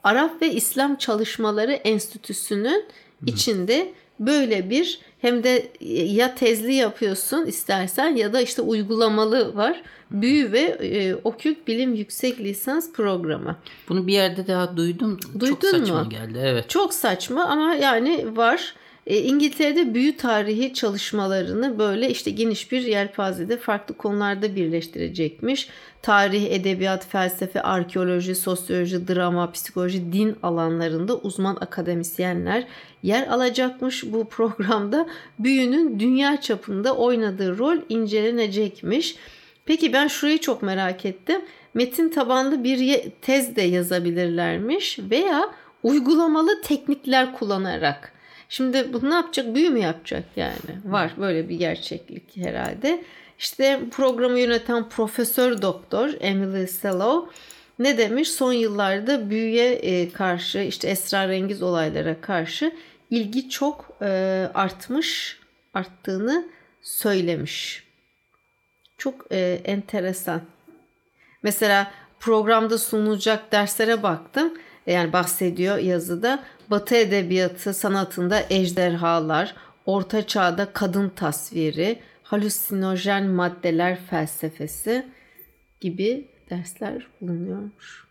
Arap 0.04 0.42
ve 0.42 0.52
İslam 0.52 0.96
Çalışmaları 0.96 1.72
Enstitüsü'nün 1.72 2.84
içinde 3.26 3.92
böyle 4.20 4.70
bir 4.70 5.00
hem 5.20 5.44
de 5.44 5.68
ya 6.04 6.34
tezli 6.34 6.74
yapıyorsun 6.74 7.46
istersen 7.46 8.16
ya 8.16 8.32
da 8.32 8.40
işte 8.40 8.62
uygulamalı 8.62 9.56
var. 9.56 9.82
Büyü 10.10 10.52
ve 10.52 10.60
e, 10.60 11.14
okült 11.14 11.68
bilim 11.68 11.94
yüksek 11.94 12.40
lisans 12.40 12.92
programı. 12.92 13.56
Bunu 13.88 14.06
bir 14.06 14.12
yerde 14.12 14.46
daha 14.46 14.76
duydum. 14.76 15.18
Duydun 15.40 15.46
Çok 15.54 15.64
saçma 15.64 16.04
mu? 16.04 16.10
geldi. 16.10 16.38
Evet. 16.42 16.68
Çok 16.68 16.94
saçma 16.94 17.44
ama 17.44 17.74
yani 17.74 18.36
var. 18.36 18.74
E, 19.10 19.18
İngiltere'de 19.22 19.94
büyü 19.94 20.16
tarihi 20.16 20.74
çalışmalarını 20.74 21.78
böyle 21.78 22.10
işte 22.10 22.30
geniş 22.30 22.72
bir 22.72 22.82
yelpazede 22.82 23.56
farklı 23.56 23.96
konularda 23.96 24.56
birleştirecekmiş. 24.56 25.68
Tarih, 26.02 26.50
edebiyat, 26.50 27.06
felsefe, 27.06 27.62
arkeoloji, 27.62 28.34
sosyoloji, 28.34 29.08
drama, 29.08 29.52
psikoloji, 29.52 30.12
din 30.12 30.36
alanlarında 30.42 31.16
uzman 31.16 31.56
akademisyenler 31.60 32.66
yer 33.02 33.26
alacakmış 33.26 34.12
bu 34.12 34.28
programda. 34.28 35.06
Büyünün 35.38 36.00
dünya 36.00 36.40
çapında 36.40 36.96
oynadığı 36.96 37.58
rol 37.58 37.76
incelenecekmiş. 37.88 39.16
Peki 39.64 39.92
ben 39.92 40.08
şurayı 40.08 40.38
çok 40.38 40.62
merak 40.62 41.04
ettim. 41.04 41.40
Metin 41.74 42.08
tabanlı 42.08 42.64
bir 42.64 43.10
tez 43.22 43.56
de 43.56 43.62
yazabilirlermiş 43.62 44.98
veya 44.98 45.50
uygulamalı 45.82 46.62
teknikler 46.62 47.32
kullanarak 47.32 48.19
Şimdi 48.50 48.92
bu 48.92 49.10
ne 49.10 49.14
yapacak? 49.14 49.54
Büyü 49.54 49.70
mü 49.70 49.78
yapacak 49.78 50.24
yani? 50.36 50.54
Var 50.84 51.12
böyle 51.18 51.48
bir 51.48 51.56
gerçeklik 51.56 52.36
herhalde. 52.36 53.04
İşte 53.38 53.80
programı 53.90 54.38
yöneten 54.38 54.88
Profesör 54.88 55.62
Doktor 55.62 56.10
Emily 56.20 56.66
Sellow 56.66 57.34
ne 57.78 57.98
demiş? 57.98 58.30
Son 58.30 58.52
yıllarda 58.52 59.30
büyüye 59.30 59.72
e, 59.72 60.12
karşı 60.12 60.58
işte 60.58 60.88
esrarengiz 60.88 61.62
olaylara 61.62 62.20
karşı 62.20 62.72
ilgi 63.10 63.50
çok 63.50 63.96
e, 64.02 64.06
artmış, 64.54 65.38
arttığını 65.74 66.48
söylemiş. 66.82 67.84
Çok 68.98 69.32
e, 69.32 69.60
enteresan. 69.64 70.42
Mesela 71.42 71.92
programda 72.20 72.78
sunulacak 72.78 73.52
derslere 73.52 74.02
baktım. 74.02 74.54
Yani 74.86 75.12
bahsediyor 75.12 75.78
yazıda. 75.78 76.44
Batı 76.70 76.96
edebiyatı 76.96 77.74
sanatında 77.74 78.42
ejderhalar, 78.50 79.54
orta 79.86 80.26
çağda 80.26 80.72
kadın 80.72 81.08
tasviri, 81.08 81.98
halüsinojen 82.22 83.26
maddeler 83.26 83.98
felsefesi 84.10 85.06
gibi 85.80 86.28
dersler 86.50 87.06
bulunuyormuş. 87.20 88.04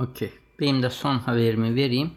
Okey. 0.00 0.30
Benim 0.60 0.82
de 0.82 0.90
son 0.90 1.18
haberimi 1.18 1.74
vereyim. 1.74 2.10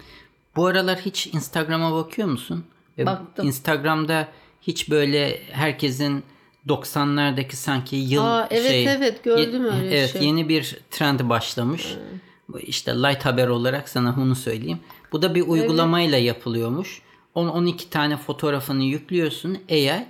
Bu 0.55 0.65
aralar 0.65 1.00
hiç 1.00 1.27
Instagram'a 1.27 1.91
bakıyor 1.91 2.27
musun? 2.27 2.65
Baktım. 2.98 3.48
Instagram'da 3.48 4.27
hiç 4.62 4.89
böyle 4.89 5.43
herkesin 5.51 6.24
90'lardaki 6.67 7.55
sanki 7.55 7.95
yıl 7.95 8.24
Aa, 8.24 8.48
evet, 8.51 8.72
şey. 8.72 8.84
Evet 8.84 8.98
evet 8.98 9.24
gördüm 9.24 9.65
öyle 9.65 10.00
evet, 10.00 10.13
şey. 10.13 10.24
Yeni 10.24 10.50
bir 10.50 10.79
trend 10.91 11.19
başlamış. 11.19 11.95
Hmm 11.95 12.19
işte 12.62 12.94
light 12.94 13.25
haber 13.25 13.48
olarak 13.48 13.90
sana 13.90 14.16
bunu 14.18 14.36
söyleyeyim. 14.36 14.80
Bu 15.12 15.22
da 15.22 15.36
bir 15.36 15.48
uygulamayla 15.48 16.18
evet. 16.18 16.28
yapılıyormuş. 16.28 17.02
10-12 17.36 17.90
tane 17.90 18.18
fotoğrafını 18.18 18.84
yüklüyorsun 18.84 19.58
eğer 19.70 20.06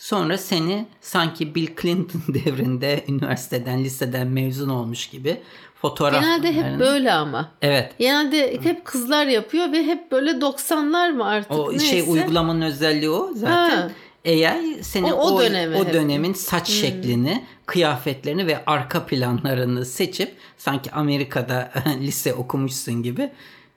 Sonra 0.00 0.38
seni 0.38 0.86
sanki 1.00 1.54
Bill 1.54 1.68
Clinton 1.82 2.22
devrinde 2.34 3.04
üniversiteden, 3.08 3.84
liseden 3.84 4.26
mezun 4.26 4.68
olmuş 4.68 5.06
gibi 5.06 5.40
fotoğraf. 5.74 6.22
Genelde 6.22 6.52
hep 6.52 6.80
böyle 6.80 7.12
ama. 7.12 7.50
Evet. 7.62 7.94
Genelde 7.98 8.60
hep 8.62 8.84
kızlar 8.84 9.26
yapıyor 9.26 9.72
ve 9.72 9.86
hep 9.86 10.12
böyle 10.12 10.30
90'lar 10.30 11.12
mı 11.12 11.26
artık 11.26 11.52
O 11.52 11.70
neyse. 11.70 11.86
şey 11.86 12.04
uygulamanın 12.08 12.62
özelliği 12.62 13.10
o 13.10 13.30
zaten. 13.34 13.76
Ha. 13.76 13.90
AI 14.26 14.78
seni 14.84 15.12
O- 15.12 15.16
o, 15.16 15.20
o 15.30 15.34
o, 15.34 15.40
dönemi 15.40 15.78
hep. 15.78 15.92
dönemin 15.94 16.32
saç 16.32 16.68
şeklini, 16.68 17.44
kıyafetlerini 17.66 18.46
ve 18.46 18.64
arka 18.66 19.06
planlarını 19.06 19.84
seçip 19.86 20.36
sanki 20.58 20.92
Amerika'da 20.92 21.72
lise 22.00 22.34
okumuşsun 22.34 23.02
gibi 23.02 23.30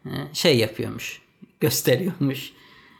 e, 0.06 0.12
şey 0.34 0.58
yapıyormuş, 0.58 1.22
gösteriyormuş. 1.60 2.54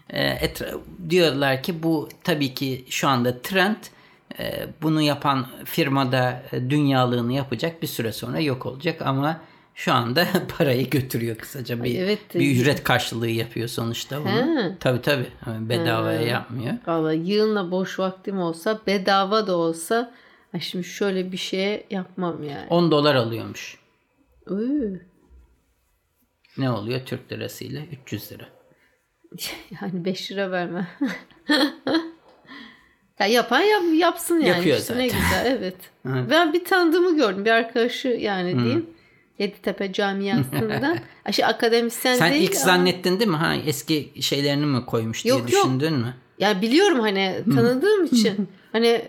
E, 0.10 0.24
etra- 0.30 0.80
diyorlar 1.10 1.64
ki 1.64 1.84
bu 1.84 2.10
tabii 2.24 2.54
ki 2.54 2.86
şu 2.90 3.08
anda 3.08 3.42
trend. 3.42 3.76
E, 4.40 4.68
Bunu 4.82 5.02
yapan 5.02 5.48
firmada 5.66 6.44
dünyalığını 6.70 7.34
yapacak 7.34 7.82
bir 7.82 7.88
süre 7.88 8.12
sonra 8.12 8.40
yok 8.40 8.66
olacak 8.66 9.02
ama 9.02 9.42
şu 9.76 9.94
anda 9.94 10.28
parayı 10.58 10.90
götürüyor 10.90 11.38
kısaca 11.38 11.84
bir, 11.84 12.00
evet. 12.00 12.36
bir 12.36 12.52
ücret 12.52 12.84
karşılığı 12.84 13.30
yapıyor 13.30 13.68
sonuçta 13.68 14.22
bunu. 14.22 14.30
He. 14.30 14.78
Tabii 14.80 15.02
tabii. 15.02 15.28
Bedavaya 15.46 16.22
yapmıyor. 16.22 16.74
Valla 16.88 17.14
yığınla 17.14 17.72
boş 17.72 18.00
vaktim 18.00 18.40
olsa 18.40 18.82
bedava 18.88 19.48
da 19.48 19.58
olsa 19.58 20.14
şimdi 20.60 20.84
şöyle 20.84 21.32
bir 21.32 21.38
şeye 21.38 21.88
yapmam 21.92 22.44
yani. 22.44 22.68
10 22.70 22.92
dolar 22.92 23.16
alıyormuş. 23.16 23.78
Üü. 24.50 25.02
Ne 26.58 26.72
oluyor 26.72 27.06
Türk 27.06 27.32
lirasıyla? 27.32 27.82
300 28.04 28.32
lira. 28.32 28.46
Yani 29.82 30.06
5 30.06 30.32
lira 30.32 30.52
verme. 30.52 30.88
ya 33.20 33.26
yapan 33.28 33.62
yap, 33.62 33.84
yapsın 33.94 34.36
yani. 34.36 34.48
Yapıyor 34.48 34.78
İşte 34.78 34.98
Ne 34.98 35.10
zaten. 35.10 35.22
güzel 35.24 35.58
evet. 35.60 35.76
Ben 36.06 36.54
bir 36.54 36.66
tanıdığımı 36.66 37.18
gördüm. 37.18 37.46
Bir 37.46 37.52
arkadaşı 37.52 38.08
yani 38.08 38.60
diyeyim. 38.60 38.93
Yeditepe 39.40 39.94
camiasından. 39.94 40.98
Aşı 41.26 41.46
akademisyen 41.46 42.16
Sen 42.16 42.32
değil 42.34 42.44
ilk 42.44 42.56
ama- 42.56 42.66
zannettin 42.66 43.20
değil 43.20 43.30
mi? 43.32 43.38
Ha 43.38 43.56
eski 43.66 44.12
şeylerini 44.22 44.66
mi 44.66 44.86
koymuş 44.86 45.24
diye 45.24 45.34
Yok, 45.34 45.42
yok. 45.42 45.48
düşündün 45.64 45.94
mü? 45.94 46.14
Ya 46.40 46.62
biliyorum 46.62 47.00
hani 47.00 47.38
tanıdığım 47.56 48.06
için. 48.12 48.48
hani 48.72 49.02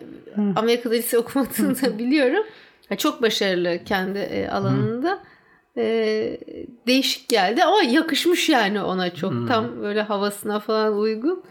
Amerika'da 0.56 0.94
lise 0.94 1.18
okumadığını 1.18 1.82
da 1.82 1.98
biliyorum. 1.98 2.46
Ha, 2.88 2.96
çok 2.96 3.22
başarılı 3.22 3.84
kendi 3.84 4.18
e, 4.18 4.48
alanında. 4.48 5.18
E, 5.76 5.82
değişik 6.86 7.28
geldi 7.28 7.64
ama 7.64 7.82
yakışmış 7.82 8.48
yani 8.48 8.82
ona 8.82 9.14
çok. 9.14 9.48
Tam 9.48 9.82
böyle 9.82 10.02
havasına 10.02 10.60
falan 10.60 10.98
uygun. 10.98 11.44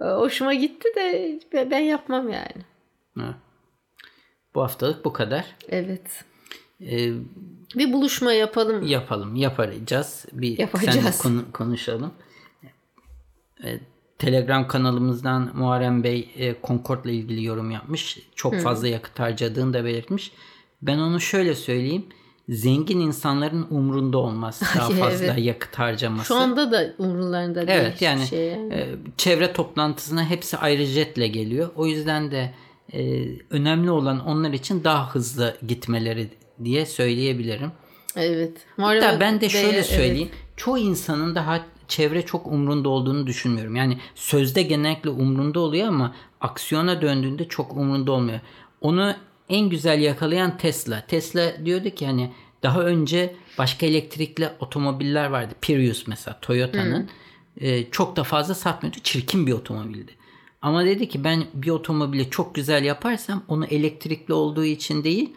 E, 0.00 0.04
hoşuma 0.04 0.54
gitti 0.54 0.88
de 0.96 1.38
ben- 1.52 1.70
ben 1.70 1.78
yapmam 1.78 2.28
yani. 2.28 2.62
Ha. 3.18 3.34
Bu 4.54 4.62
haftalık 4.62 5.04
bu 5.04 5.12
kadar. 5.12 5.44
Evet. 5.68 6.24
Ee, 6.80 7.12
Bir 7.76 7.92
buluşma 7.92 8.32
yapalım. 8.32 8.86
yapalım, 8.86 9.36
yaparacağız. 9.36 10.24
Bir 10.32 10.58
Yapacağız. 10.58 11.18
konu- 11.18 11.52
konuşalım. 11.52 12.12
Ee, 13.64 13.80
Telegram 14.18 14.68
kanalımızdan 14.68 15.50
Muharrem 15.54 16.04
Bey 16.04 16.30
e, 16.36 16.54
Concord'la 16.64 17.10
ilgili 17.10 17.44
yorum 17.44 17.70
yapmış. 17.70 18.18
Çok 18.34 18.56
fazla 18.56 18.88
yakıt 18.88 19.18
harcadığını 19.18 19.72
da 19.72 19.84
belirtmiş. 19.84 20.32
Ben 20.82 20.98
onu 20.98 21.20
şöyle 21.20 21.54
söyleyeyim. 21.54 22.06
Zengin 22.48 23.00
insanların 23.00 23.66
umrunda 23.70 24.18
olmaz 24.18 24.60
daha 24.76 24.90
fazla 24.90 25.24
evet. 25.26 25.38
yakıt 25.38 25.78
harcaması. 25.78 26.26
Şu 26.28 26.34
anda 26.36 26.72
da 26.72 26.94
umurlarında 26.98 27.66
değil 27.66 27.78
Evet 27.80 28.02
yani 28.02 28.26
şey 28.26 28.52
e, 28.52 28.88
çevre 29.16 29.52
toplantısına 29.52 30.24
hepsi 30.30 30.56
ayrı 30.56 30.84
jetle 30.84 31.28
geliyor. 31.28 31.70
O 31.76 31.86
yüzden 31.86 32.30
de 32.30 32.54
e, 32.92 33.24
önemli 33.50 33.90
olan 33.90 34.26
onlar 34.26 34.52
için 34.52 34.84
daha 34.84 35.14
hızlı 35.14 35.56
gitmeleri 35.68 36.28
diye 36.64 36.86
söyleyebilirim. 36.86 37.72
Evet. 38.16 38.66
Muharrem 38.76 39.02
Hatta 39.02 39.20
ben 39.20 39.40
de 39.40 39.48
şöyle 39.48 39.68
evet. 39.68 39.86
söyleyeyim. 39.86 40.28
Çoğu 40.56 40.78
insanın 40.78 41.34
daha 41.34 41.66
çevre 41.88 42.22
çok 42.26 42.46
umrunda 42.46 42.88
olduğunu 42.88 43.26
düşünmüyorum. 43.26 43.76
Yani 43.76 43.98
sözde 44.14 44.62
genellikle 44.62 45.10
umrunda 45.10 45.60
oluyor 45.60 45.88
ama 45.88 46.14
aksiyona 46.40 47.02
döndüğünde 47.02 47.48
çok 47.48 47.76
umrunda 47.76 48.12
olmuyor. 48.12 48.40
Onu 48.80 49.14
en 49.48 49.68
güzel 49.68 50.00
yakalayan 50.00 50.56
Tesla. 50.56 51.06
Tesla 51.06 51.52
diyordu 51.64 51.90
ki 51.90 52.06
hani 52.06 52.32
daha 52.62 52.82
önce 52.82 53.34
başka 53.58 53.86
elektrikli 53.86 54.48
otomobiller 54.60 55.26
vardı. 55.30 55.54
Prius 55.62 56.06
mesela 56.06 56.38
Toyota'nın. 56.40 57.10
Ee, 57.60 57.90
çok 57.90 58.16
da 58.16 58.24
fazla 58.24 58.54
satmıyordu. 58.54 58.98
Çirkin 59.02 59.46
bir 59.46 59.52
otomobildi. 59.52 60.12
Ama 60.62 60.84
dedi 60.84 61.08
ki 61.08 61.24
ben 61.24 61.44
bir 61.54 61.70
otomobili 61.70 62.30
çok 62.30 62.54
güzel 62.54 62.84
yaparsam 62.84 63.42
onu 63.48 63.66
elektrikli 63.66 64.32
olduğu 64.32 64.64
için 64.64 65.04
değil 65.04 65.30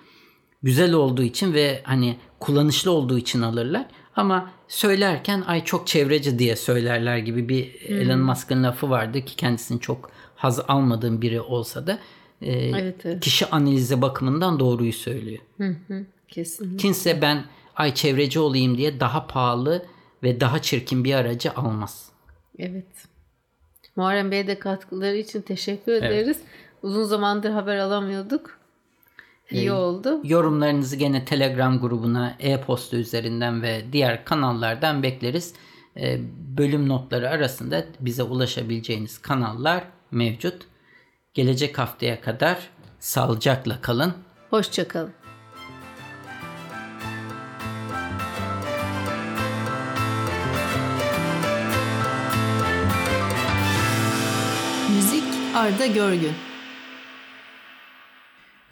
güzel 0.64 0.94
olduğu 0.94 1.24
için 1.24 1.54
ve 1.54 1.82
hani 1.84 2.18
kullanışlı 2.40 2.92
olduğu 2.92 3.18
için 3.18 3.42
alırlar. 3.42 3.86
Ama 4.16 4.52
söylerken 4.68 5.42
ay 5.42 5.64
çok 5.64 5.88
çevreci 5.88 6.40
diye 6.40 6.56
söylerler 6.56 7.18
gibi 7.18 7.50
bir 7.50 7.82
Elon 7.82 8.20
Musk'ın 8.20 8.64
lafı 8.64 8.90
vardı 8.90 9.26
ki 9.26 9.36
kendisini 9.36 9.80
çok 9.80 10.12
haz 10.36 10.60
almadığım 10.68 11.22
biri 11.22 11.42
olsa 11.42 11.88
da 11.88 12.00
e, 12.42 12.52
Evet, 12.52 13.06
evet. 13.06 13.20
kişi 13.20 13.46
analizi 13.46 14.02
bakımından 14.02 14.60
doğruyu 14.60 14.94
söylüyor. 14.94 15.42
Kesin. 16.28 16.78
Kimse 16.78 17.22
ben 17.22 17.46
ay 17.76 17.94
çevreci 17.94 18.40
olayım 18.40 18.78
diye 18.78 19.00
daha 19.00 19.28
pahalı 19.28 19.86
ve 20.24 20.40
daha 20.40 20.62
çirkin 20.62 21.04
bir 21.04 21.14
aracı 21.14 21.52
almaz. 21.52 22.10
Evet. 22.60 23.08
Muharrem 23.96 24.32
Bey'e 24.32 24.48
de 24.48 24.60
katkıları 24.60 25.16
için 25.18 25.42
teşekkür 25.42 25.92
ederiz. 25.92 26.38
Uzun 26.82 27.04
zamandır 27.04 27.50
haber 27.50 27.78
alamıyorduk. 27.78 28.60
İyi 29.54 29.72
oldu. 29.72 30.20
Yorumlarınızı 30.24 30.96
gene 30.96 31.26
Telegram 31.26 31.80
grubuna, 31.80 32.36
e-posta 32.40 32.98
üzerinden 32.98 33.62
ve 33.62 33.84
diğer 33.92 34.26
kanallardan 34.26 35.04
bekleriz. 35.04 35.54
Ee, 35.98 36.20
bölüm 36.58 36.90
notları 36.90 37.30
arasında 37.30 37.86
bize 38.00 38.24
ulaşabileceğiniz 38.24 39.18
kanallar 39.22 39.84
mevcut. 40.12 40.62
Gelecek 41.34 41.80
haftaya 41.80 42.22
kadar 42.22 42.70
sağlıcakla 43.00 43.82
kalın. 43.82 44.14
Hoşçakalın. 44.50 45.12
Müzik 54.96 55.24
Arda 55.56 55.86
Görgün. 55.86 56.53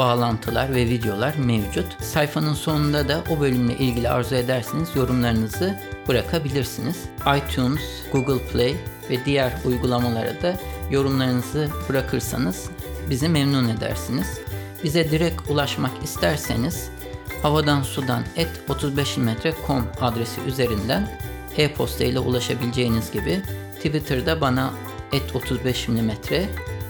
bağlantılar 0.00 0.74
ve 0.74 0.86
videolar 0.86 1.34
mevcut. 1.34 2.02
Sayfanın 2.02 2.54
sonunda 2.54 3.08
da 3.08 3.24
o 3.30 3.40
bölümle 3.40 3.76
ilgili 3.76 4.08
arzu 4.08 4.34
ederseniz 4.34 4.96
yorumlarınızı 4.96 5.78
bırakabilirsiniz. 6.08 6.96
iTunes, 7.36 7.80
Google 8.12 8.46
Play 8.46 8.76
ve 9.10 9.24
diğer 9.24 9.52
uygulamalara 9.64 10.42
da 10.42 10.56
yorumlarınızı 10.90 11.68
bırakırsanız 11.88 12.70
bizi 13.10 13.28
memnun 13.28 13.68
edersiniz. 13.68 14.38
Bize 14.84 15.10
direkt 15.10 15.50
ulaşmak 15.50 15.92
isterseniz 16.04 16.90
havadan 17.42 17.82
sudan 17.82 18.22
et 18.36 18.50
35mm.com 18.68 19.84
adresi 20.00 20.40
üzerinden 20.40 21.08
e-posta 21.56 22.04
ile 22.04 22.18
ulaşabileceğiniz 22.18 23.10
gibi 23.10 23.42
Twitter'da 23.76 24.40
bana 24.40 24.70
et 25.12 25.36
35 25.36 25.88
mm 25.88 26.10